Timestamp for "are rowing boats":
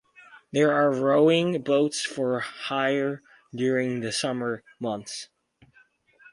0.73-2.01